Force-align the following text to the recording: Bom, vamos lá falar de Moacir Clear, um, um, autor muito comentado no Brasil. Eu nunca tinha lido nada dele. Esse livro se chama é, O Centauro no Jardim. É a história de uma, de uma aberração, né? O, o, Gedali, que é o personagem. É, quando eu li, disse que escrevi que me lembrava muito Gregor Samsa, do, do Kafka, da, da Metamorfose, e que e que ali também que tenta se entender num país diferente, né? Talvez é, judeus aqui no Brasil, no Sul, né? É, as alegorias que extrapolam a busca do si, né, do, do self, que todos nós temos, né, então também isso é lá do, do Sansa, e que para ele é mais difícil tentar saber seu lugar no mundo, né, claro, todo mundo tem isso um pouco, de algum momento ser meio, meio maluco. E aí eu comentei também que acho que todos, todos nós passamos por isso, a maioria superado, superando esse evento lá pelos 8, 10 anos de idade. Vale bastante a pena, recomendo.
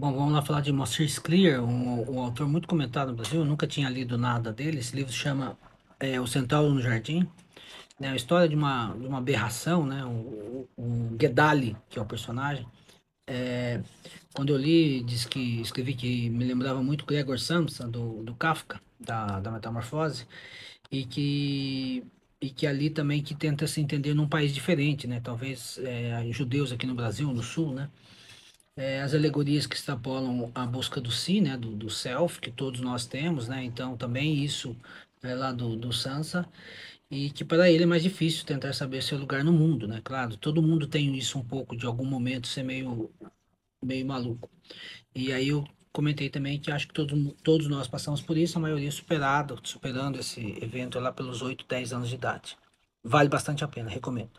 Bom, 0.00 0.14
vamos 0.14 0.32
lá 0.32 0.40
falar 0.40 0.62
de 0.62 0.72
Moacir 0.72 1.20
Clear, 1.20 1.62
um, 1.62 2.10
um, 2.10 2.20
autor 2.22 2.48
muito 2.48 2.66
comentado 2.66 3.08
no 3.08 3.16
Brasil. 3.16 3.40
Eu 3.40 3.44
nunca 3.44 3.66
tinha 3.66 3.86
lido 3.90 4.16
nada 4.16 4.50
dele. 4.50 4.78
Esse 4.78 4.96
livro 4.96 5.12
se 5.12 5.18
chama 5.18 5.58
é, 6.00 6.18
O 6.18 6.26
Centauro 6.26 6.72
no 6.72 6.80
Jardim. 6.80 7.28
É 8.00 8.08
a 8.08 8.16
história 8.16 8.48
de 8.48 8.56
uma, 8.56 8.94
de 8.94 9.06
uma 9.06 9.18
aberração, 9.18 9.84
né? 9.84 10.02
O, 10.06 10.66
o, 10.74 11.16
Gedali, 11.20 11.76
que 11.90 11.98
é 11.98 12.02
o 12.02 12.06
personagem. 12.06 12.66
É, 13.26 13.82
quando 14.32 14.54
eu 14.54 14.56
li, 14.56 15.02
disse 15.04 15.28
que 15.28 15.60
escrevi 15.60 15.92
que 15.92 16.30
me 16.30 16.46
lembrava 16.46 16.82
muito 16.82 17.04
Gregor 17.04 17.38
Samsa, 17.38 17.86
do, 17.86 18.22
do 18.22 18.34
Kafka, 18.34 18.80
da, 18.98 19.38
da 19.38 19.50
Metamorfose, 19.50 20.26
e 20.90 21.04
que 21.04 22.02
e 22.40 22.48
que 22.48 22.66
ali 22.66 22.88
também 22.88 23.22
que 23.22 23.34
tenta 23.34 23.66
se 23.66 23.82
entender 23.82 24.14
num 24.14 24.26
país 24.26 24.54
diferente, 24.54 25.06
né? 25.06 25.20
Talvez 25.20 25.78
é, 25.84 26.26
judeus 26.32 26.72
aqui 26.72 26.86
no 26.86 26.94
Brasil, 26.94 27.30
no 27.34 27.42
Sul, 27.42 27.74
né? 27.74 27.90
É, 28.80 29.02
as 29.02 29.12
alegorias 29.12 29.66
que 29.66 29.76
extrapolam 29.76 30.50
a 30.54 30.64
busca 30.64 31.00
do 31.02 31.10
si, 31.10 31.38
né, 31.40 31.54
do, 31.56 31.70
do 31.72 31.90
self, 31.90 32.40
que 32.40 32.50
todos 32.50 32.80
nós 32.80 33.06
temos, 33.06 33.46
né, 33.46 33.62
então 33.62 33.94
também 33.94 34.42
isso 34.42 34.74
é 35.22 35.34
lá 35.34 35.52
do, 35.52 35.76
do 35.76 35.92
Sansa, 35.92 36.48
e 37.10 37.30
que 37.30 37.44
para 37.44 37.70
ele 37.70 37.82
é 37.82 37.86
mais 37.86 38.02
difícil 38.02 38.46
tentar 38.46 38.72
saber 38.72 39.02
seu 39.02 39.18
lugar 39.18 39.44
no 39.44 39.52
mundo, 39.52 39.86
né, 39.86 40.00
claro, 40.02 40.36
todo 40.36 40.62
mundo 40.62 40.86
tem 40.86 41.14
isso 41.16 41.38
um 41.38 41.44
pouco, 41.44 41.76
de 41.76 41.84
algum 41.84 42.06
momento 42.06 42.48
ser 42.48 42.62
meio, 42.62 43.10
meio 43.84 44.06
maluco. 44.06 44.48
E 45.14 45.32
aí 45.32 45.48
eu 45.48 45.66
comentei 45.92 46.30
também 46.30 46.58
que 46.58 46.70
acho 46.70 46.88
que 46.88 46.94
todos, 46.94 47.34
todos 47.42 47.68
nós 47.68 47.88
passamos 47.88 48.22
por 48.22 48.38
isso, 48.38 48.56
a 48.58 48.62
maioria 48.62 48.90
superado, 48.90 49.60
superando 49.62 50.18
esse 50.18 50.40
evento 50.62 50.98
lá 50.98 51.12
pelos 51.12 51.42
8, 51.42 51.66
10 51.68 51.92
anos 51.92 52.08
de 52.08 52.14
idade. 52.14 52.56
Vale 53.02 53.28
bastante 53.28 53.64
a 53.64 53.68
pena, 53.68 53.90
recomendo. 53.90 54.28